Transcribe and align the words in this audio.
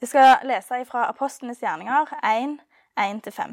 Vi 0.00 0.06
skal 0.06 0.46
lese 0.48 0.78
fra 0.88 1.02
Apostlenes 1.10 1.58
gjerninger 1.60 2.08
1, 2.24 2.54
1-5. 2.96 3.50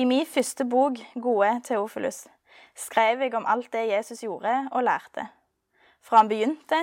I 0.00 0.06
min 0.08 0.24
første 0.26 0.64
bok, 0.64 0.96
Gode 1.20 1.50
Teofilus, 1.64 2.22
skrev 2.72 3.20
jeg 3.20 3.34
om 3.36 3.44
alt 3.44 3.68
det 3.76 3.90
Jesus 3.90 4.24
gjorde 4.24 4.54
og 4.72 4.86
lærte, 4.88 5.26
fra 6.00 6.22
han 6.22 6.32
begynte 6.32 6.80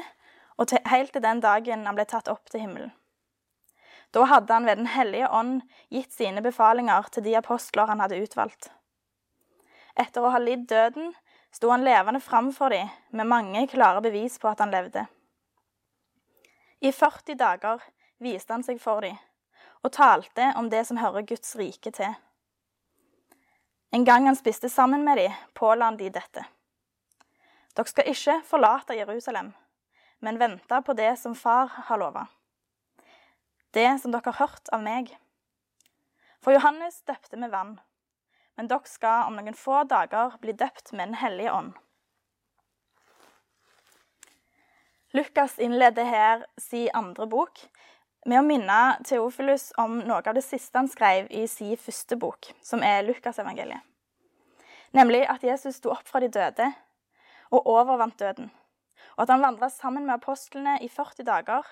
og 0.57 0.67
til, 0.69 0.83
helt 0.85 1.13
til 1.13 1.25
den 1.25 1.41
dagen 1.41 1.89
han 1.89 1.97
ble 1.97 2.05
tatt 2.05 2.29
opp 2.29 2.45
til 2.53 2.67
himmelen. 2.67 2.93
Da 4.13 4.29
hadde 4.29 4.53
han 4.53 4.69
ved 4.69 4.77
Den 4.77 4.93
hellige 4.93 5.33
ånd 5.33 5.61
gitt 5.89 6.13
sine 6.13 6.45
befalinger 6.45 7.09
til 7.09 7.25
de 7.25 7.33
apostler 7.41 7.89
han 7.89 8.05
hadde 8.05 8.21
utvalgt. 8.21 8.69
Etter 9.97 10.21
å 10.21 10.35
ha 10.37 10.45
lidd 10.45 10.69
døden 10.69 11.15
sto 11.49 11.73
han 11.73 11.81
levende 11.81 12.21
framfor 12.21 12.69
dem 12.77 12.93
med 13.09 13.25
mange 13.25 13.67
klare 13.73 14.05
bevis 14.05 14.37
på 14.37 14.53
at 14.53 14.61
han 14.61 14.69
levde. 14.69 15.09
I 16.79 16.91
40 16.91 17.35
dager 17.35 17.81
viste 18.21 18.53
han 18.53 18.63
seg 18.65 18.81
for 18.81 19.01
dem 19.01 19.17
og 19.85 19.93
talte 19.93 20.51
om 20.57 20.69
det 20.69 20.83
som 20.87 20.97
hører 20.99 21.25
Guds 21.25 21.55
rike 21.55 21.91
til. 21.93 22.15
En 23.93 24.03
gang 24.05 24.25
han 24.27 24.35
spiste 24.35 24.69
sammen 24.69 25.05
med 25.05 25.17
dem, 25.17 25.35
påla 25.53 25.85
han 25.85 25.97
de 25.97 26.09
dette. 26.11 26.43
Dere 27.77 27.87
skal 27.87 28.09
ikke 28.11 28.39
forlate 28.49 28.97
Jerusalem, 28.97 29.53
men 30.19 30.39
vente 30.41 30.81
på 30.81 30.95
det 30.97 31.13
som 31.21 31.35
Far 31.37 31.71
har 31.87 32.01
lova. 32.01 32.25
Det 33.71 33.87
som 34.01 34.11
dere 34.11 34.33
har 34.33 34.41
hørt 34.41 34.71
av 34.73 34.83
meg. 34.83 35.13
For 36.41 36.57
Johannes 36.57 36.99
døpte 37.07 37.37
med 37.37 37.53
vann, 37.53 37.77
men 38.57 38.67
dere 38.67 38.89
skal 38.89 39.29
om 39.29 39.37
noen 39.37 39.57
få 39.57 39.83
dager 39.87 40.35
bli 40.41 40.57
døpt 40.57 40.91
med 40.93 41.13
Den 41.13 41.21
hellige 41.21 41.53
ånd. 41.53 41.73
Lukas 45.15 45.59
innleder 45.59 46.03
her 46.03 46.45
si 46.59 46.87
andre 46.93 47.27
bok 47.31 47.61
med 48.27 48.41
å 48.41 48.45
minne 48.45 48.97
Theofilus 49.07 49.69
om 49.79 50.01
noe 50.03 50.19
av 50.19 50.35
det 50.35 50.43
siste 50.43 50.75
han 50.75 50.89
skrev 50.91 51.29
i 51.31 51.45
sin 51.47 51.77
første 51.79 52.17
bok, 52.19 52.49
som 52.61 52.83
er 52.83 53.05
Lukasevangeliet. 53.07 53.83
Nemlig 54.95 55.23
at 55.31 55.43
Jesus 55.43 55.79
sto 55.79 55.93
opp 55.93 56.07
fra 56.07 56.19
de 56.23 56.27
døde 56.31 56.67
og 57.51 57.67
overvant 57.71 58.19
døden. 58.19 58.51
Og 59.15 59.23
at 59.23 59.31
han 59.31 59.43
vandra 59.43 59.69
sammen 59.71 60.05
med 60.05 60.17
apostlene 60.17 60.77
i 60.83 60.89
40 60.91 61.23
dager, 61.27 61.63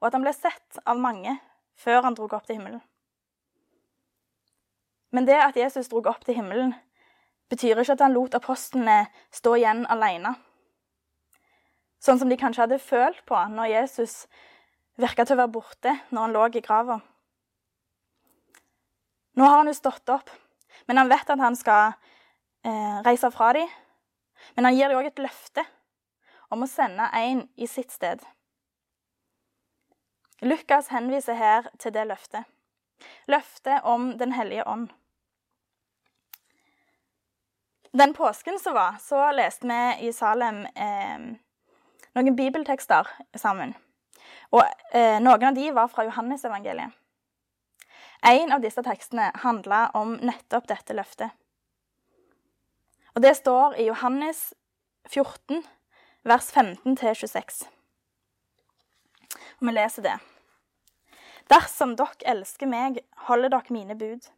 og 0.00 0.08
at 0.08 0.16
han 0.16 0.24
ble 0.24 0.32
sett 0.36 0.80
av 0.84 1.00
mange 1.00 1.38
før 1.80 2.04
han 2.04 2.16
drog 2.16 2.36
opp 2.36 2.48
til 2.48 2.58
himmelen. 2.58 2.82
Men 5.14 5.28
det 5.28 5.38
at 5.40 5.56
Jesus 5.56 5.88
drog 5.88 6.08
opp 6.10 6.24
til 6.26 6.36
himmelen, 6.36 6.74
betyr 7.48 7.80
ikke 7.80 7.96
at 7.96 8.02
han 8.04 8.16
lot 8.16 8.34
apostlene 8.36 9.04
stå 9.32 9.54
igjen 9.56 9.84
alene. 9.88 10.34
Sånn 12.04 12.20
som 12.20 12.28
de 12.28 12.36
kanskje 12.36 12.66
hadde 12.66 12.82
følt 12.82 13.22
på 13.24 13.38
når 13.54 13.70
Jesus 13.70 14.24
virka 15.00 15.24
til 15.24 15.38
å 15.38 15.44
være 15.44 15.54
borte 15.54 15.94
når 16.10 16.26
han 16.26 16.34
lå 16.36 16.46
i 16.52 16.64
grava. 16.64 16.98
Nå 19.34 19.46
har 19.48 19.62
han 19.62 19.70
jo 19.70 19.76
stått 19.78 20.12
opp, 20.12 20.28
men 20.86 21.00
han 21.00 21.08
vet 21.10 21.30
at 21.32 21.40
han 21.40 21.56
skal 21.58 21.94
eh, 22.62 22.98
reise 23.06 23.30
fra 23.32 23.54
dem. 23.56 23.70
Men 24.54 24.68
han 24.68 24.76
gir 24.76 24.92
dem 24.92 25.00
òg 25.00 25.08
et 25.08 25.22
løfte 25.22 25.64
om 26.52 26.62
å 26.62 26.68
sende 26.70 27.08
en 27.16 27.46
i 27.56 27.66
sitt 27.70 27.94
sted. 27.94 28.20
Lukas 30.44 30.90
henviser 30.92 31.38
her 31.40 31.70
til 31.80 31.94
det 31.94 32.04
løftet. 32.10 32.44
Løftet 33.32 33.80
om 33.88 34.12
Den 34.20 34.36
hellige 34.36 34.66
ånd. 34.68 34.92
Den 37.94 38.12
påsken 38.14 38.58
som 38.58 38.74
var, 38.74 39.00
så 39.00 39.30
leste 39.32 39.66
vi 39.70 40.08
i 40.08 40.12
Salem 40.12 40.64
eh, 40.66 41.34
noen 42.14 42.36
bibeltekster 42.36 43.08
sammen. 43.36 43.74
Og 44.54 44.62
eh, 44.94 45.20
Noen 45.22 45.48
av 45.50 45.56
de 45.56 45.70
var 45.74 45.90
fra 45.90 46.04
Johannesevangeliet. 46.06 46.92
En 48.24 48.52
av 48.56 48.62
disse 48.64 48.80
tekstene 48.82 49.28
handla 49.42 49.90
om 49.98 50.14
nettopp 50.24 50.68
dette 50.70 50.96
løftet. 50.96 51.34
Og 53.14 53.22
Det 53.22 53.34
står 53.36 53.76
i 53.78 53.88
Johannes 53.90 54.54
14, 55.08 55.60
vers 56.24 56.48
15-26. 56.54 57.66
Og 59.60 59.68
vi 59.68 59.74
leser 59.74 60.06
det. 60.08 60.16
Dersom 61.52 61.92
dere 61.98 62.32
elsker 62.32 62.70
meg, 62.70 63.02
holder 63.28 63.52
dere 63.52 63.76
mine 63.76 63.98
bud. 63.98 64.30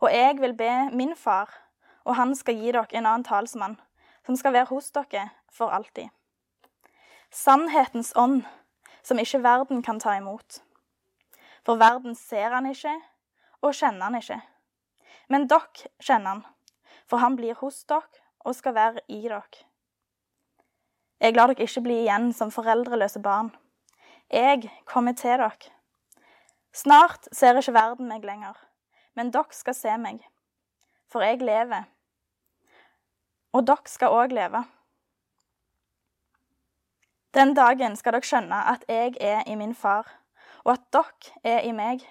Og 0.00 0.12
jeg 0.14 0.38
vil 0.38 0.54
be 0.54 0.70
min 0.94 1.16
far, 1.18 1.50
og 2.06 2.16
han 2.16 2.36
skal 2.38 2.54
gi 2.54 2.70
dere 2.70 2.86
en 2.94 3.06
annen 3.06 3.26
talsmann, 3.26 3.76
som 4.26 4.38
skal 4.38 4.54
være 4.54 4.70
hos 4.70 4.92
dere 4.94 5.32
for 5.50 5.74
alltid. 5.74 6.08
Sannhetens 7.32 8.12
ånd, 8.16 8.42
som 9.02 9.16
ikke 9.16 9.38
verden 9.40 9.80
kan 9.82 9.96
ta 10.00 10.18
imot. 10.18 10.58
For 11.64 11.80
verden 11.80 12.12
ser 12.18 12.52
han 12.52 12.68
ikke 12.68 12.92
og 13.62 13.72
kjenner 13.72 14.10
han 14.10 14.18
ikke. 14.18 14.36
Men 15.32 15.46
dere 15.48 15.88
kjenner 16.02 16.34
han, 16.34 16.42
for 17.08 17.22
han 17.24 17.38
blir 17.38 17.56
hos 17.62 17.78
dere 17.88 18.20
og 18.44 18.56
skal 18.58 18.76
være 18.76 19.04
i 19.08 19.22
dere. 19.22 19.62
Jeg 21.24 21.38
lar 21.38 21.48
dere 21.48 21.64
ikke 21.64 21.84
bli 21.86 22.02
igjen 22.02 22.34
som 22.36 22.52
foreldreløse 22.52 23.22
barn. 23.24 23.48
Jeg 24.28 24.68
kommer 24.84 25.16
til 25.16 25.32
dere. 25.40 25.72
Snart 26.76 27.32
ser 27.32 27.56
ikke 27.56 27.78
verden 27.78 28.12
meg 28.12 28.28
lenger, 28.28 28.60
men 29.16 29.32
dere 29.32 29.56
skal 29.56 29.78
se 29.78 29.96
meg, 29.96 30.20
for 31.08 31.24
jeg 31.24 31.40
lever. 31.40 31.88
Og 33.56 33.64
dere 33.72 33.88
skal 33.88 34.20
òg 34.20 34.36
leve. 34.36 34.66
Den 37.34 37.54
dagen 37.54 37.96
skal 37.96 38.12
dere 38.12 38.28
skjønne 38.28 38.56
at 38.74 38.82
jeg 38.88 39.14
er 39.20 39.42
i 39.48 39.54
min 39.56 39.74
far, 39.74 40.08
og 40.64 40.72
at 40.72 40.82
dere 40.92 41.54
er 41.56 41.60
i 41.64 41.72
meg, 41.72 42.02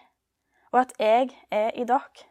og 0.71 0.79
at 0.79 0.93
jeg 0.99 1.29
er 1.51 1.69
i 1.77 1.83
dere. 1.85 2.25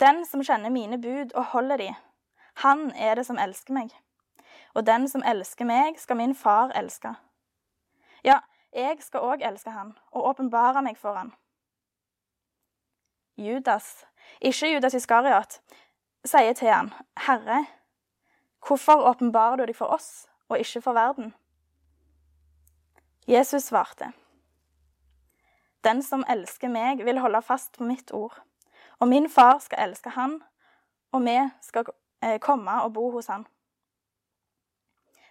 Den 0.00 0.24
som 0.26 0.42
kjenner 0.42 0.70
mine 0.74 0.98
bud 0.98 1.30
og 1.34 1.44
holder 1.44 1.76
de, 1.76 1.94
han 2.54 2.90
er 2.96 3.14
det 3.14 3.26
som 3.26 3.38
elsker 3.38 3.74
meg. 3.74 3.92
Og 4.74 4.86
den 4.86 5.06
som 5.08 5.22
elsker 5.22 5.64
meg, 5.64 6.00
skal 6.00 6.16
min 6.16 6.34
far 6.34 6.72
elske. 6.74 7.14
Ja, 8.24 8.40
jeg 8.72 8.98
skal 9.00 9.20
òg 9.20 9.44
elske 9.46 9.70
han 9.70 9.92
og 10.10 10.26
åpenbare 10.32 10.82
meg 10.82 10.98
for 10.98 11.14
han. 11.14 11.30
Judas, 13.36 14.04
ikke 14.40 14.72
Judas 14.72 14.94
Iskariot, 14.94 15.60
sier 16.24 16.52
til 16.52 16.72
han, 16.72 16.90
Herre, 17.26 17.64
hvorfor 18.66 19.06
åpenbarer 19.12 19.56
du 19.56 19.66
deg 19.70 19.76
for 19.76 19.94
oss 19.94 20.26
og 20.48 20.58
ikke 20.58 20.82
for 20.82 20.98
verden? 20.98 21.34
Jesus 23.26 23.64
svarte, 23.64 24.12
Den 25.84 26.02
som 26.02 26.24
elsker 26.28 26.68
meg, 26.68 27.04
vil 27.04 27.18
holde 27.18 27.42
fast 27.42 27.76
på 27.78 27.84
mitt 27.84 28.10
ord, 28.12 28.34
og 28.98 29.08
min 29.08 29.28
far 29.30 29.58
skal 29.58 29.88
elske 29.88 30.10
han, 30.14 30.40
og 31.12 31.22
vi 31.22 31.36
skal 31.62 31.84
eh, 32.22 32.38
komme 32.40 32.82
og 32.82 32.92
bo 32.94 33.10
hos 33.10 33.26
han. 33.26 33.46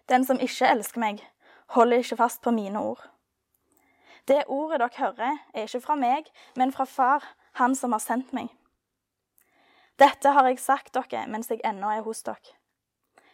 Den 0.10 0.26
som 0.26 0.40
ikke 0.40 0.68
elsker 0.68 1.00
meg, 1.00 1.24
holder 1.76 2.04
ikke 2.04 2.18
fast 2.20 2.42
på 2.42 2.52
mine 2.52 2.80
ord. 2.80 3.04
Det 4.28 4.44
ordet 4.48 4.80
dere 4.80 4.98
hører, 4.98 5.38
er 5.54 5.68
ikke 5.68 5.82
fra 5.82 5.96
meg, 5.96 6.32
men 6.56 6.72
fra 6.72 6.86
Far, 6.86 7.24
Han 7.54 7.76
som 7.76 7.92
har 7.92 8.00
sendt 8.00 8.32
meg. 8.34 8.48
Dette 10.00 10.32
har 10.32 10.48
jeg 10.48 10.60
sagt 10.60 10.94
dere 10.96 11.26
mens 11.28 11.50
jeg 11.52 11.60
ennå 11.68 11.90
er 11.92 12.06
hos 12.06 12.24
dere. 12.24 12.56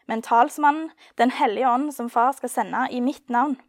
Men 0.07 0.21
talsmannen, 0.21 0.91
Den 1.17 1.31
hellige 1.31 1.69
ånd, 1.69 1.91
som 1.93 2.09
Far 2.09 2.31
skal 2.31 2.49
sende 2.49 2.87
i 2.91 2.99
mitt 2.99 3.29
navn, 3.29 3.61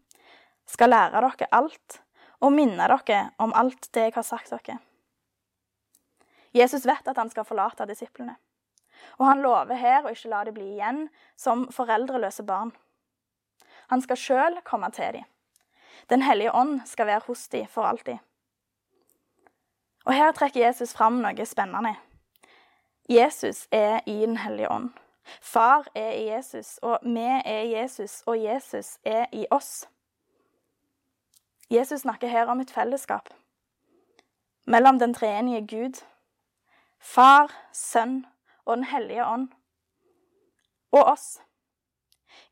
skal 0.68 0.92
lære 0.92 1.22
dere 1.24 1.48
alt 1.52 2.00
og 2.40 2.52
minne 2.52 2.88
dere 2.90 3.22
om 3.38 3.54
alt 3.56 3.88
det 3.94 4.08
jeg 4.08 4.14
har 4.14 4.26
sagt 4.26 4.52
dere. 4.52 4.78
Jesus 6.54 6.86
vet 6.86 7.08
at 7.08 7.16
han 7.16 7.30
skal 7.30 7.44
forlate 7.44 7.86
disiplene, 7.88 8.36
og 9.18 9.26
han 9.26 9.42
lover 9.42 9.76
her 9.76 10.04
å 10.04 10.12
ikke 10.12 10.30
la 10.32 10.44
dem 10.44 10.56
bli 10.56 10.68
igjen 10.76 11.08
som 11.36 11.66
foreldreløse 11.72 12.44
barn. 12.46 12.72
Han 13.88 14.02
skal 14.04 14.20
sjøl 14.20 14.60
komme 14.64 14.90
til 14.92 15.18
dem. 15.18 15.26
Den 16.08 16.22
hellige 16.22 16.54
ånd 16.54 16.80
skal 16.86 17.06
være 17.06 17.26
hos 17.26 17.48
dem 17.48 17.66
for 17.66 17.88
alltid. 17.88 18.18
Og 20.06 20.14
Her 20.14 20.32
trekker 20.32 20.60
Jesus 20.66 20.94
fram 20.96 21.20
noe 21.20 21.44
spennende. 21.44 21.96
Jesus 23.08 23.66
er 23.72 24.00
i 24.06 24.20
Den 24.20 24.36
hellige 24.36 24.70
ånd. 24.70 24.90
Far 25.40 25.84
er 25.94 26.12
i 26.12 26.28
Jesus, 26.30 26.78
og 26.82 26.98
vi 27.02 27.20
er 27.44 27.62
i 27.62 27.74
Jesus, 27.74 28.22
og 28.26 28.42
Jesus 28.44 28.98
er 29.04 29.26
i 29.32 29.46
oss. 29.50 29.88
Jesus 31.70 32.00
snakker 32.00 32.28
her 32.28 32.48
om 32.48 32.60
et 32.60 32.70
fellesskap 32.70 33.28
mellom 34.68 34.98
den 34.98 35.14
treenige 35.14 35.60
Gud, 35.66 36.00
Far, 36.98 37.52
Sønn 37.72 38.26
og 38.64 38.76
Den 38.76 38.84
hellige 38.84 39.24
ånd, 39.26 39.48
og 40.92 41.04
oss. 41.04 41.40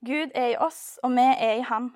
Gud 0.04 0.32
er 0.34 0.46
i 0.46 0.56
oss, 0.56 0.98
og 1.02 1.10
vi 1.10 1.24
er 1.24 1.58
i 1.58 1.64
Han. 1.68 1.90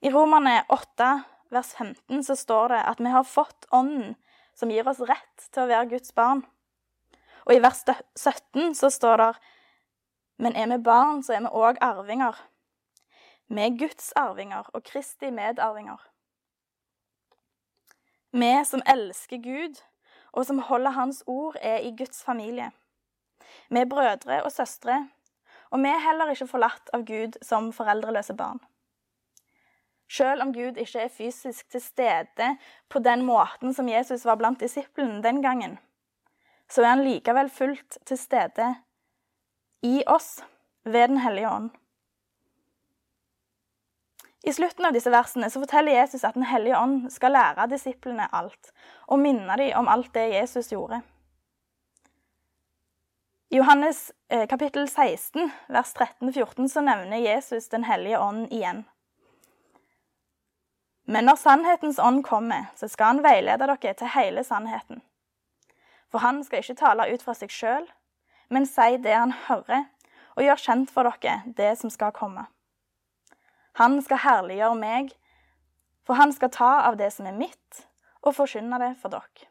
I 0.00 0.12
Romerne 0.12 0.62
8, 0.68 1.08
vers 1.50 1.74
15, 1.74 2.22
så 2.24 2.34
står 2.34 2.68
det 2.68 2.82
at 2.92 3.00
vi 3.00 3.12
har 3.12 3.24
fått 3.24 3.66
Ånden 3.72 4.16
som 4.54 4.70
gir 4.70 4.88
oss 4.88 5.00
rett 5.00 5.48
til 5.52 5.64
å 5.64 5.70
være 5.70 5.88
Guds 5.92 6.12
barn. 6.12 6.44
Og 7.46 7.56
i 7.56 7.62
vers 7.64 7.84
17 8.16 8.74
så 8.74 8.90
står 8.90 9.16
det 9.16 9.32
men 10.38 10.54
er 10.56 10.68
vi 10.70 10.82
barn, 10.82 11.22
så 11.22 11.34
er 11.34 11.42
vi 11.42 11.50
òg 11.50 11.80
arvinger 11.82 12.36
vi 13.48 13.60
er 13.60 13.78
Guds 13.78 14.12
arvinger 14.12 14.70
og 14.72 14.82
Kristi 14.84 15.30
medarvinger. 15.30 16.00
Vi 18.30 18.50
som 18.64 18.82
elsker 18.86 19.40
Gud, 19.42 19.80
og 20.32 20.46
som 20.46 20.58
holder 20.58 20.90
Hans 20.90 21.22
ord, 21.26 21.56
er 21.60 21.78
i 21.78 21.94
Guds 21.96 22.24
familie. 22.24 22.70
Vi 23.70 23.78
er 23.78 23.88
brødre 23.88 24.42
og 24.44 24.52
søstre, 24.52 25.08
og 25.70 25.78
vi 25.78 25.88
er 25.88 26.04
heller 26.04 26.30
ikke 26.32 26.46
forlatt 26.46 26.92
av 26.92 27.06
Gud 27.08 27.40
som 27.42 27.72
foreldreløse 27.72 28.36
barn. 28.36 28.60
Selv 30.08 30.42
om 30.42 30.52
Gud 30.52 30.76
ikke 30.80 31.00
er 31.04 31.12
fysisk 31.12 31.70
til 31.70 31.80
stede 31.80 32.54
på 32.88 32.98
den 32.98 33.24
måten 33.28 33.74
som 33.74 33.88
Jesus 33.88 34.24
var 34.24 34.36
blant 34.40 34.60
disiplene 34.60 35.22
den 35.22 35.42
gangen, 35.42 35.78
så 36.68 36.82
er 36.82 36.94
han 36.94 37.04
likevel 37.04 37.50
fullt 37.50 37.98
til 38.06 38.18
stede 38.18 38.74
i 39.82 40.02
oss 40.06 40.42
ved 40.84 41.08
Den 41.08 41.18
hellige 41.18 41.50
ånd. 41.50 41.70
I 44.42 44.52
slutten 44.52 44.86
av 44.86 44.92
disse 44.94 45.10
versene 45.10 45.50
så 45.50 45.60
forteller 45.60 45.92
Jesus 45.92 46.24
at 46.24 46.34
Den 46.34 46.46
hellige 46.46 46.78
ånd 46.78 47.08
skal 47.12 47.34
lære 47.34 47.66
disiplene 47.72 48.28
alt, 48.32 48.72
og 49.08 49.18
minne 49.18 49.56
dem 49.58 49.74
om 49.78 49.88
alt 49.88 50.12
det 50.14 50.28
Jesus 50.34 50.70
gjorde. 50.72 51.00
I 53.50 53.56
Johannes 53.56 54.12
eh, 54.28 54.46
kapittel 54.46 54.88
16, 54.88 55.50
vers 55.68 55.94
13-14, 55.94 56.68
så 56.68 56.80
nevner 56.84 57.16
Jesus 57.16 57.68
Den 57.68 57.84
hellige 57.84 58.20
ånd 58.20 58.52
igjen. 58.52 58.84
Men 61.08 61.24
når 61.24 61.40
sannhetens 61.40 61.98
ånd 61.98 62.24
kommer, 62.24 62.66
så 62.76 62.88
skal 62.88 63.14
han 63.14 63.22
veilede 63.24 63.64
dere 63.64 63.94
til 63.96 64.12
hele 64.12 64.44
sannheten. 64.44 65.00
For 66.12 66.20
han 66.20 66.42
skal 66.44 66.60
ikke 66.60 66.76
tale 66.76 67.08
ut 67.08 67.24
fra 67.24 67.34
seg 67.34 67.52
sjøl, 67.52 67.88
men 68.52 68.68
si 68.68 68.96
det 69.00 69.16
han 69.16 69.32
hører, 69.48 69.88
og 70.36 70.44
gjør 70.44 70.60
kjent 70.60 70.92
for 70.92 71.08
dere 71.08 71.40
det 71.56 71.72
som 71.80 71.90
skal 71.90 72.12
komme. 72.12 72.44
Han 73.78 74.00
skal 74.02 74.22
herliggjøre 74.24 74.78
meg, 74.78 75.12
for 76.06 76.18
han 76.18 76.32
skal 76.34 76.50
ta 76.54 76.70
av 76.88 76.98
det 76.98 77.12
som 77.14 77.28
er 77.30 77.36
mitt, 77.36 77.84
og 78.26 78.34
forkynne 78.34 78.80
det 78.82 78.94
for 78.98 79.14
dere. 79.14 79.48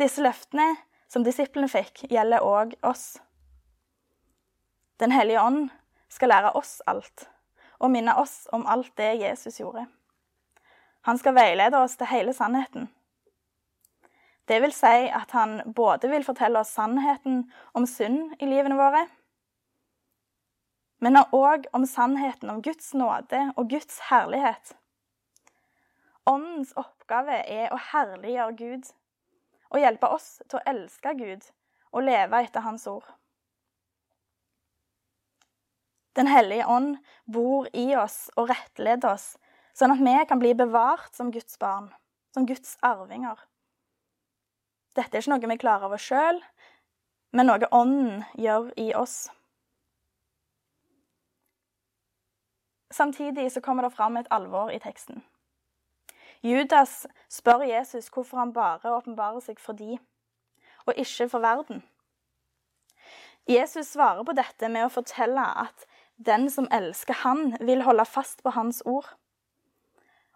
Disse 0.00 0.24
løftene 0.24 0.74
som 1.08 1.24
disiplene 1.24 1.68
fikk, 1.70 2.06
gjelder 2.10 2.44
òg 2.44 2.74
oss. 2.84 3.16
Den 5.00 5.12
hellige 5.12 5.40
ånd 5.40 5.68
skal 6.12 6.32
lære 6.32 6.52
oss 6.56 6.78
alt 6.88 7.28
og 7.76 7.92
minne 7.92 8.14
oss 8.16 8.46
om 8.56 8.64
alt 8.66 8.94
det 8.96 9.18
Jesus 9.20 9.60
gjorde. 9.60 9.84
Han 11.04 11.18
skal 11.20 11.36
veilede 11.36 11.78
oss 11.78 11.96
til 12.00 12.08
hele 12.08 12.32
sannheten. 12.34 12.88
Det 14.48 14.62
vil 14.62 14.72
si 14.72 15.08
at 15.12 15.32
han 15.36 15.60
både 15.76 16.08
vil 16.10 16.24
fortelle 16.24 16.62
oss 16.62 16.72
sannheten 16.72 17.44
om 17.74 17.86
synd 17.86 18.36
i 18.40 18.48
livene 18.48 18.78
våre, 18.78 19.04
men 21.02 21.18
òg 21.20 21.68
om 21.76 21.84
sannheten 21.86 22.50
om 22.50 22.62
Guds 22.64 22.94
nåde 22.94 23.42
og 23.56 23.68
Guds 23.70 23.98
herlighet. 24.10 24.72
Åndens 26.26 26.72
oppgave 26.76 27.42
er 27.44 27.70
å 27.70 27.82
herliggjøre 27.92 28.56
Gud 28.58 28.88
og 29.70 29.82
hjelpe 29.82 30.10
oss 30.10 30.40
til 30.48 30.58
å 30.58 30.64
elske 30.72 31.12
Gud 31.18 31.44
og 31.92 32.06
leve 32.06 32.42
etter 32.42 32.64
Hans 32.64 32.86
ord. 32.90 33.06
Den 36.16 36.30
hellige 36.32 36.66
ånd 36.66 36.96
bor 37.28 37.68
i 37.76 37.90
oss 37.96 38.30
og 38.36 38.48
rettleder 38.48 39.12
oss, 39.12 39.34
sånn 39.76 39.92
at 39.92 40.00
vi 40.00 40.16
kan 40.28 40.40
bli 40.40 40.54
bevart 40.56 41.12
som 41.14 41.30
Guds 41.30 41.58
barn, 41.60 41.90
som 42.32 42.48
Guds 42.48 42.78
arvinger. 42.80 43.36
Dette 44.96 45.18
er 45.18 45.20
ikke 45.20 45.34
noe 45.34 45.50
vi 45.52 45.60
klarer 45.60 45.90
av 45.90 45.96
oss 45.98 46.06
sjøl, 46.08 46.40
men 47.36 47.50
noe 47.50 47.68
Ånden 47.68 48.24
gjør 48.40 48.70
i 48.80 48.94
oss. 48.96 49.26
Samtidig 52.90 53.52
så 53.52 53.60
kommer 53.60 53.82
det 53.82 53.92
fram 53.92 54.16
et 54.16 54.28
alvor 54.30 54.70
i 54.70 54.78
teksten. 54.78 55.24
Judas 56.42 57.06
spør 57.28 57.62
Jesus 57.66 58.08
hvorfor 58.08 58.38
han 58.38 58.52
bare 58.52 58.92
åpenbarer 58.96 59.40
seg 59.40 59.60
for 59.60 59.72
de, 59.72 59.98
og 60.86 60.94
ikke 60.96 61.28
for 61.28 61.42
verden. 61.42 61.82
Jesus 63.48 63.86
svarer 63.86 64.24
på 64.26 64.34
dette 64.34 64.68
med 64.68 64.86
å 64.86 64.92
fortelle 64.92 65.42
at 65.62 65.86
den 66.16 66.48
som 66.50 66.68
elsker 66.72 67.22
han, 67.22 67.56
vil 67.60 67.82
holde 67.86 68.04
fast 68.04 68.42
på 68.42 68.50
hans 68.50 68.82
ord. 68.86 69.06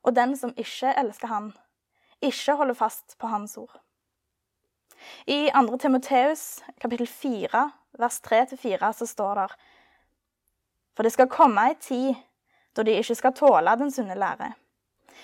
Og 0.02 0.16
den 0.16 0.36
som 0.36 0.54
ikke 0.56 0.94
elsker 0.96 1.28
han, 1.28 1.52
ikke 2.22 2.56
holder 2.56 2.74
fast 2.74 3.16
på 3.18 3.26
hans 3.26 3.56
ord. 3.58 3.80
I 5.26 5.50
2. 5.54 5.78
Timoteus 5.78 6.62
kapittel 6.80 7.06
4, 7.06 7.70
vers 7.98 8.20
3-4, 8.20 8.92
så 8.92 9.06
står 9.06 9.34
det 9.34 9.48
For 10.96 11.02
det 11.02 11.12
skal 11.12 11.32
komme 11.32 11.70
ei 11.70 11.78
tid 11.80 12.14
da 12.76 12.82
de 12.82 12.96
ikke 12.98 13.14
skal 13.14 13.34
tåle 13.34 13.76
den 13.78 13.90
sunne 13.90 14.14
lære. 14.14 14.52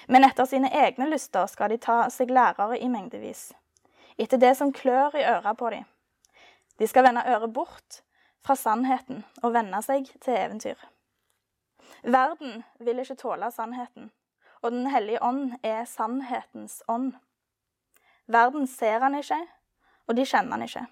Men 0.08 0.24
etter 0.24 0.44
sine 0.44 0.70
egne 0.74 1.08
lyster 1.10 1.46
skal 1.50 1.70
de 1.70 1.78
ta 1.82 2.06
seg 2.12 2.30
lærere 2.30 2.78
i 2.78 2.88
mengdevis, 2.88 3.52
etter 4.18 4.40
det 4.40 4.56
som 4.56 4.72
klør 4.72 5.16
i 5.16 5.24
øra 5.24 5.54
på 5.54 5.70
dem. 5.70 5.84
De 6.78 6.86
skal 6.86 7.06
vende 7.06 7.24
øret 7.26 7.52
bort 7.52 8.02
fra 8.44 8.54
sannheten 8.54 9.24
og 9.42 9.54
vende 9.54 9.80
seg 9.82 10.10
til 10.20 10.36
eventyr. 10.36 10.76
Verden 12.02 12.62
vil 12.78 12.98
ikke 13.02 13.18
tåle 13.18 13.50
sannheten, 13.50 14.10
og 14.62 14.70
Den 14.72 14.86
hellige 14.86 15.22
ånd 15.22 15.52
er 15.62 15.84
sannhetens 15.84 16.82
ånd. 16.88 17.12
Verden 18.26 18.66
ser 18.66 18.98
han 19.00 19.14
ikke, 19.14 19.40
og 20.06 20.16
de 20.16 20.26
kjenner 20.26 20.50
han 20.50 20.62
ikke. 20.62 20.86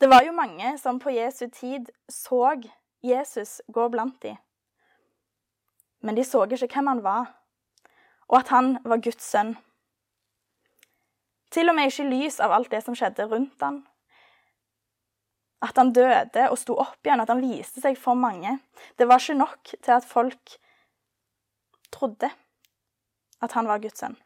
Det 0.00 0.08
var 0.10 0.24
jo 0.26 0.32
mange 0.32 0.78
som 0.78 0.98
på 0.98 1.10
Jesu 1.10 1.46
tid 1.52 1.92
så 2.08 2.56
Jesus 3.02 3.60
gå 3.66 3.88
blant 3.88 4.20
dem. 4.22 4.36
Men 6.02 6.14
de 6.18 6.24
så 6.26 6.44
ikke 6.46 6.70
hvem 6.74 6.90
han 6.90 7.02
var, 7.04 7.30
og 8.28 8.40
at 8.40 8.50
han 8.54 8.76
var 8.84 9.02
Guds 9.02 9.22
sønn. 9.22 9.54
Til 11.52 11.68
og 11.68 11.76
med 11.76 11.90
ikke 11.90 12.06
i 12.06 12.10
lys 12.10 12.40
av 12.40 12.54
alt 12.56 12.70
det 12.72 12.80
som 12.84 12.96
skjedde 12.96 13.28
rundt 13.28 13.62
han. 13.62 13.82
At 15.62 15.78
han 15.78 15.92
døde 15.94 16.48
og 16.48 16.58
sto 16.58 16.74
opp 16.80 17.06
igjen, 17.06 17.22
at 17.22 17.30
han 17.30 17.42
viste 17.44 17.82
seg 17.84 17.98
for 18.00 18.18
mange. 18.18 18.56
Det 18.98 19.06
var 19.06 19.22
ikke 19.22 19.38
nok 19.38 19.74
til 19.76 19.94
at 19.94 20.08
folk 20.08 20.56
trodde 21.92 22.30
at 23.42 23.54
han 23.58 23.68
var 23.68 23.82
Guds 23.82 24.00
sønn. 24.00 24.16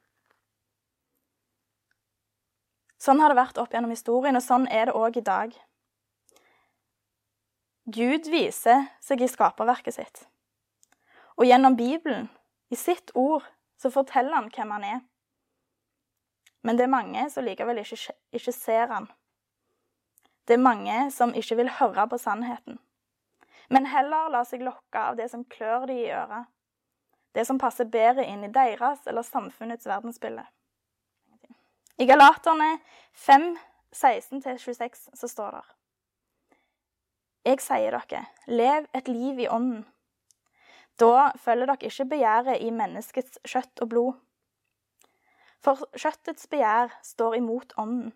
Sånn 3.00 3.20
har 3.20 3.32
det 3.32 3.38
vært 3.38 3.58
opp 3.60 3.74
gjennom 3.74 3.92
historien, 3.92 4.38
og 4.38 4.44
sånn 4.44 4.64
er 4.72 4.88
det 4.88 4.96
òg 4.96 5.18
i 5.20 5.24
dag. 5.26 5.52
Gud 7.86 8.26
viser 8.26 8.88
seg 8.98 9.20
i 9.22 9.28
skaperverket 9.30 9.94
sitt. 9.94 10.24
Og 11.38 11.46
gjennom 11.46 11.76
Bibelen, 11.78 12.26
i 12.70 12.74
sitt 12.74 13.12
ord, 13.14 13.44
så 13.78 13.92
forteller 13.94 14.34
han 14.34 14.48
hvem 14.50 14.72
han 14.74 14.86
er. 14.88 15.04
Men 16.66 16.74
det 16.74 16.88
er 16.88 16.90
mange 16.90 17.28
som 17.30 17.46
likevel 17.46 17.78
ikke, 17.84 18.16
ikke 18.34 18.54
ser 18.56 18.90
han. 18.90 19.06
Det 20.50 20.56
er 20.56 20.64
mange 20.64 20.96
som 21.14 21.34
ikke 21.34 21.60
vil 21.60 21.70
høre 21.78 22.08
på 22.10 22.18
sannheten, 22.18 22.80
men 23.70 23.86
heller 23.90 24.30
lar 24.30 24.46
seg 24.46 24.62
lokke 24.66 24.98
av 24.98 25.16
det 25.18 25.30
som 25.30 25.46
klør 25.46 25.86
de 25.90 26.00
i 26.04 26.10
øret. 26.14 26.50
Det 27.34 27.46
som 27.46 27.58
passer 27.58 27.86
bedre 27.90 28.24
inn 28.26 28.42
i 28.46 28.50
deres 28.50 29.06
eller 29.06 29.26
samfunnets 29.26 29.86
verdensbilde. 29.86 30.42
I 31.98 32.06
Galaterne 32.06 32.78
5, 33.14 33.50
16-26 33.94 35.10
så 35.14 35.28
står 35.28 35.58
det 35.58 35.64
Jeg 37.46 37.60
sier 37.62 37.94
dere, 37.94 38.24
lev 38.50 38.88
et 38.96 39.06
liv 39.06 39.38
i 39.38 39.46
ånden. 39.46 39.84
Da 40.98 41.30
følger 41.38 41.68
dere 41.70 41.86
ikke 41.86 42.08
begjæret 42.10 42.62
i 42.64 42.72
menneskets 42.74 43.38
kjøtt 43.46 43.82
og 43.84 43.90
blod. 43.92 44.14
For 45.62 45.86
kjøttets 45.94 46.48
begjær 46.50 46.96
står 47.06 47.36
imot 47.38 47.76
ånden, 47.78 48.10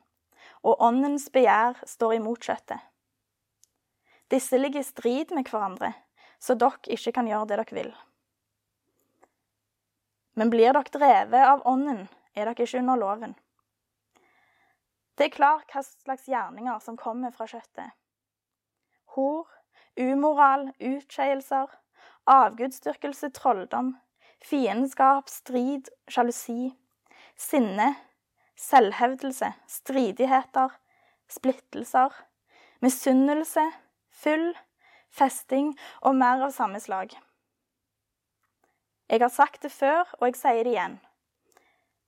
og 0.66 0.82
åndens 0.82 1.28
begjær 1.30 1.78
står 1.86 2.16
imot 2.18 2.42
kjøttet. 2.42 2.82
Disse 4.30 4.58
ligger 4.58 4.82
i 4.82 4.88
strid 4.88 5.34
med 5.34 5.46
hverandre, 5.46 5.92
så 6.42 6.58
dere 6.58 6.94
ikke 6.96 7.14
kan 7.14 7.30
gjøre 7.30 7.50
det 7.50 7.60
dere 7.60 7.78
vil. 7.78 7.94
Men 10.34 10.50
blir 10.50 10.74
dere 10.74 10.94
drevet 10.98 11.46
av 11.54 11.62
ånden, 11.70 12.08
er 12.34 12.50
dere 12.50 12.66
ikke 12.66 12.82
under 12.82 12.98
loven. 12.98 13.38
Det 15.14 15.28
er 15.28 15.38
klart 15.38 15.70
hva 15.70 15.86
slags 15.86 16.26
gjerninger 16.26 16.82
som 16.82 16.98
kommer 16.98 17.30
fra 17.34 17.46
kjøttet. 17.46 17.94
Hor, 19.14 19.48
umoral, 19.98 20.70
utskeielser, 20.78 21.72
avgudsdyrkelse, 22.30 23.30
trolldom, 23.34 23.94
fiendskap, 24.44 25.28
strid, 25.28 25.90
sjalusi, 26.08 26.72
sinne, 27.36 27.94
selvhevdelse, 28.60 29.52
stridigheter, 29.68 30.74
splittelser, 31.30 32.14
misunnelse, 32.80 33.66
fyll, 34.10 34.52
festing 35.10 35.74
og 36.00 36.16
mer 36.16 36.46
av 36.46 36.54
samme 36.54 36.80
slag. 36.80 37.14
Jeg 39.10 39.22
har 39.24 39.32
sagt 39.34 39.64
det 39.66 39.72
før, 39.74 40.06
og 40.20 40.28
jeg 40.28 40.38
sier 40.38 40.64
det 40.64 40.74
igjen. 40.76 41.00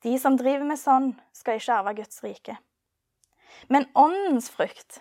De 0.03 0.15
som 0.19 0.37
driver 0.39 0.67
med 0.67 0.79
sånn, 0.79 1.13
skal 1.35 1.59
ikke 1.59 1.79
arve 1.79 1.97
Guds 1.99 2.23
rike. 2.23 2.59
Men 3.69 3.89
åndens 3.99 4.49
frukt 4.51 5.01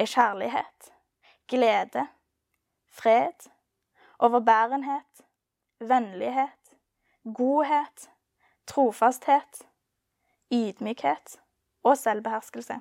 er 0.00 0.08
kjærlighet, 0.08 0.91
glede, 1.52 2.06
fred, 2.88 3.48
overbærenhet, 4.18 5.22
vennlighet, 5.80 6.74
godhet, 7.34 8.10
trofasthet, 8.66 9.62
ydmykhet 10.52 11.40
og 11.82 11.98
selvbeherskelse. 11.98 12.80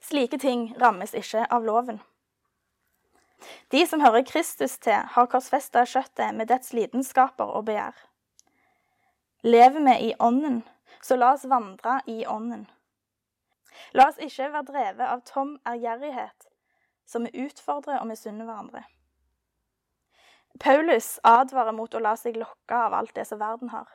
Slike 0.00 0.38
ting 0.38 0.74
rammes 0.82 1.14
ikke 1.14 1.46
av 1.52 1.64
loven. 1.64 2.00
De 3.72 3.86
som 3.86 4.00
hører 4.00 4.24
Kristus 4.24 4.78
til, 4.78 5.00
har 5.16 5.28
korsfesta 5.28 5.84
kjøttet 5.84 6.36
med 6.36 6.48
dets 6.48 6.72
lidenskaper 6.72 7.44
og 7.44 7.66
begjær. 7.68 7.96
Lever 9.44 9.84
vi 9.84 9.96
i 10.08 10.14
Ånden, 10.20 10.62
så 11.02 11.16
la 11.16 11.34
oss 11.34 11.44
vandre 11.48 11.98
i 12.06 12.24
Ånden. 12.26 12.64
La 13.92 14.08
oss 14.08 14.20
ikke 14.22 14.48
være 14.52 14.68
drevet 14.70 15.06
av 15.08 15.24
tom 15.28 15.58
ærgjerrighet, 15.68 16.48
som 17.06 17.24
vi 17.24 17.46
utfordrer 17.46 18.00
og 18.00 18.08
misunner 18.10 18.48
hverandre. 18.48 18.84
Paulus 20.60 21.18
advarer 21.26 21.74
mot 21.74 21.94
å 21.94 22.02
la 22.02 22.14
seg 22.16 22.36
lokke 22.38 22.76
av 22.78 22.94
alt 22.94 23.14
det 23.16 23.26
som 23.26 23.40
verden 23.40 23.72
har, 23.72 23.88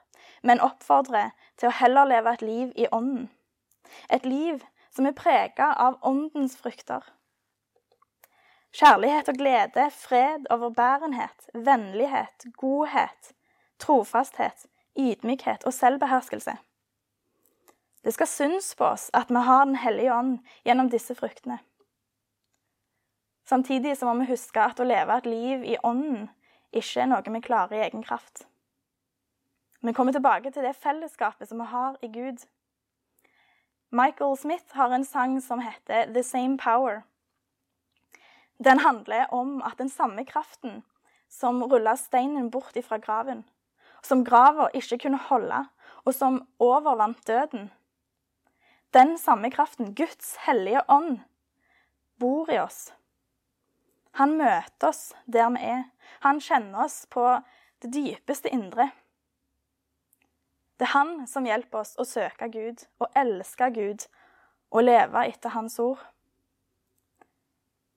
men 0.44 0.60
oppfordrer 0.64 1.32
til 1.58 1.70
å 1.70 1.78
heller 1.80 2.10
leve 2.10 2.34
et 2.36 2.44
liv 2.44 2.74
i 2.76 2.90
Ånden. 2.92 3.30
Et 4.10 4.26
liv 4.26 4.66
som 4.92 5.08
er 5.08 5.16
prega 5.16 5.72
av 5.80 5.98
Åndens 6.06 6.58
frukter. 6.60 7.06
Kjærlighet 8.76 9.32
og 9.32 9.40
glede, 9.40 9.88
fred, 9.90 10.46
overbærenhet, 10.54 11.48
vennlighet, 11.54 12.46
godhet, 12.58 13.32
trofasthet, 13.82 14.68
ydmykhet 15.00 15.64
og 15.66 15.74
selvbeherskelse. 15.74 16.58
Det 18.04 18.14
skal 18.14 18.28
synes 18.28 18.76
på 18.76 18.86
oss 18.86 19.10
at 19.14 19.32
vi 19.32 19.42
har 19.48 19.66
Den 19.66 19.76
hellige 19.76 20.14
ånd 20.14 20.38
gjennom 20.66 20.90
disse 20.90 21.16
fruktene. 21.16 21.60
Samtidig 23.50 23.98
så 23.98 24.06
må 24.06 24.20
vi 24.20 24.30
huske 24.30 24.62
at 24.62 24.78
å 24.78 24.86
leve 24.86 25.16
et 25.18 25.26
liv 25.26 25.64
i 25.66 25.78
ånden 25.82 26.28
ikke 26.70 27.02
er 27.02 27.08
noe 27.10 27.34
vi 27.34 27.42
klarer 27.42 27.80
i 27.80 27.86
egen 27.88 28.04
kraft. 28.06 28.44
Vi 29.82 29.94
kommer 29.98 30.14
tilbake 30.14 30.52
til 30.54 30.68
det 30.68 30.76
fellesskapet 30.78 31.50
som 31.50 31.62
vi 31.64 31.70
har 31.72 31.96
i 32.06 32.10
Gud. 32.14 32.44
Michael 33.90 34.38
Smith 34.38 34.76
har 34.78 34.94
en 34.94 35.06
sang 35.06 35.40
som 35.42 35.64
heter 35.66 36.12
'The 36.14 36.24
Same 36.24 36.58
Power'. 36.58 37.02
Den 38.64 38.80
handler 38.80 39.34
om 39.34 39.62
at 39.66 39.78
den 39.78 39.90
samme 39.90 40.26
kraften 40.26 40.84
som 41.30 41.64
rulla 41.64 41.96
steinen 41.98 42.52
bort 42.52 42.76
ifra 42.76 42.98
graven, 42.98 43.44
som 44.04 44.26
grava 44.26 44.70
ikke 44.74 44.98
kunne 44.98 45.18
holde, 45.18 45.66
og 46.06 46.14
som 46.14 46.48
overvant 46.60 47.28
døden 47.28 47.72
Den 48.94 49.18
samme 49.18 49.52
kraften, 49.52 49.96
Guds 49.96 50.36
hellige 50.36 50.82
ånd, 50.90 51.20
bor 52.20 52.50
i 52.50 52.58
oss. 52.58 52.94
Han 54.20 54.36
møter 54.38 54.90
oss 54.92 55.14
der 55.26 55.48
vi 55.56 55.64
er. 55.64 55.84
Han 56.26 56.42
kjenner 56.44 56.84
oss 56.86 57.06
på 57.08 57.24
det 57.80 57.94
dypeste 57.96 58.52
indre. 58.52 58.90
Det 60.80 60.88
er 60.88 60.96
han 60.96 61.14
som 61.28 61.48
hjelper 61.48 61.82
oss 61.82 61.96
å 62.00 62.06
søke 62.08 62.50
Gud 62.52 62.84
og 63.00 63.08
elske 63.20 63.70
Gud 63.76 64.06
og 64.72 64.84
leve 64.84 65.26
etter 65.28 65.56
Hans 65.56 65.80
ord. 65.80 66.00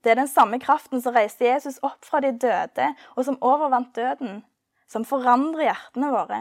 Det 0.02 0.10
er 0.10 0.18
den 0.18 0.30
samme 0.30 0.58
kraften 0.62 1.02
som 1.02 1.14
reiste 1.14 1.46
Jesus 1.46 1.78
opp 1.86 2.02
fra 2.06 2.18
de 2.22 2.32
døde, 2.34 2.88
og 3.14 3.26
som 3.26 3.38
overvant 3.38 3.94
døden, 3.94 4.40
som 4.90 5.06
forandrer 5.06 5.68
hjertene 5.68 6.10
våre, 6.10 6.40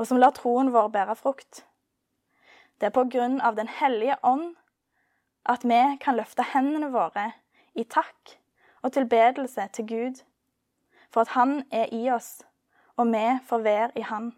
og 0.00 0.08
som 0.08 0.20
lar 0.20 0.32
troen 0.36 0.72
vår 0.72 0.88
bære 0.94 1.16
frukt. 1.20 1.60
Det 2.80 2.88
er 2.88 2.96
på 2.96 3.04
grunn 3.12 3.40
av 3.44 3.56
Den 3.56 3.68
hellige 3.68 4.16
ånd 4.24 4.54
at 5.44 5.64
vi 5.64 5.80
kan 6.00 6.16
løfte 6.16 6.46
hendene 6.54 6.88
våre 6.94 7.32
i 7.74 7.84
takk 7.84 8.38
og 8.82 8.92
tilbedelse 8.92 9.68
til 9.72 9.88
Gud, 9.88 10.22
for 11.10 11.20
at 11.20 11.28
Han 11.28 11.64
er 11.70 11.86
i 11.92 12.10
oss, 12.10 12.42
og 12.96 13.06
vi 13.06 13.26
får 13.46 13.58
være 13.58 13.90
i 13.96 14.00
Han. 14.00 14.32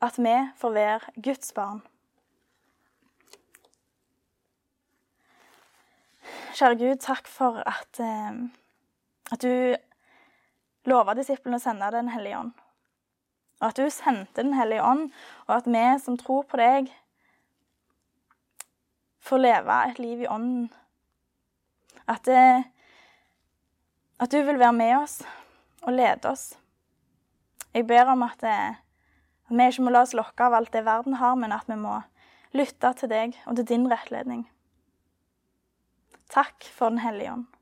At 0.00 0.18
vi 0.18 0.36
får 0.56 0.70
være 0.70 1.00
Guds 1.22 1.52
barn. 1.52 1.82
Kjære 6.54 6.78
Gud, 6.78 6.96
takk 6.96 7.26
for 7.26 7.62
at, 7.66 8.00
eh, 8.00 8.34
at 9.32 9.42
du 9.42 9.76
lova 10.84 11.14
disiplene 11.14 11.58
å 11.58 11.62
sende 11.62 11.90
Den 11.90 12.08
hellige 12.08 12.38
ånd. 12.38 12.52
Og 13.60 13.68
at 13.68 13.76
du 13.76 13.90
sendte 13.90 14.42
Den 14.42 14.54
hellige 14.54 14.82
ånd, 14.82 15.10
og 15.46 15.56
at 15.56 15.66
vi 15.66 15.84
som 16.04 16.18
tror 16.18 16.42
på 16.42 16.56
deg, 16.56 16.92
får 19.24 19.38
leve 19.40 19.76
et 19.88 19.98
liv 19.98 20.22
i 20.22 20.26
ånden. 20.28 20.70
At, 22.08 22.28
eh, 22.28 22.64
at 24.20 24.30
du 24.30 24.42
vil 24.44 24.58
være 24.58 24.76
med 24.76 24.96
oss 24.98 25.22
og 25.82 25.92
lede 25.92 26.28
oss. 26.28 26.52
Jeg 27.74 27.86
ber 27.86 28.12
om 28.12 28.22
at, 28.22 28.42
eh, 28.44 28.76
at 29.48 29.56
vi 29.56 29.68
ikke 29.68 29.86
må 29.86 29.90
la 29.94 30.04
oss 30.04 30.14
lokke 30.14 30.44
av 30.44 30.54
alt 30.54 30.72
det 30.72 30.84
verden 30.84 31.18
har, 31.20 31.34
men 31.34 31.52
at 31.52 31.68
vi 31.68 31.76
må 31.80 32.02
lytte 32.54 32.92
til 32.98 33.10
deg 33.10 33.38
og 33.46 33.56
til 33.56 33.66
din 33.72 33.88
rettledning. 33.90 34.44
Takk 36.30 36.64
for 36.64 36.90
Den 36.90 36.98
hellige 36.98 37.32
ånd. 37.32 37.53